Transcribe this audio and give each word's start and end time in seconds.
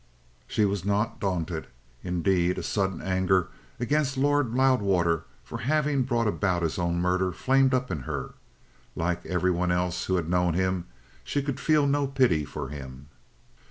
She 0.47 0.65
was 0.65 0.83
not 0.83 1.19
daunted; 1.19 1.67
indeed, 2.03 2.57
a 2.57 2.63
sudden 2.63 3.03
anger 3.03 3.49
against 3.79 4.17
Lord 4.17 4.51
Loudwater 4.55 5.25
for 5.43 5.59
having 5.59 6.01
brought 6.05 6.25
about 6.25 6.63
his 6.63 6.79
own 6.79 6.99
murder 6.99 7.31
flamed 7.31 7.71
up 7.75 7.91
in 7.91 7.99
her. 7.99 8.33
Like 8.95 9.23
every 9.27 9.51
one 9.51 9.71
else 9.71 10.05
who 10.05 10.15
had 10.15 10.27
known 10.27 10.55
him, 10.55 10.87
she 11.23 11.43
could 11.43 11.59
feel 11.59 11.85
no 11.85 12.07
pity 12.07 12.45
for 12.45 12.69
him. 12.69 13.09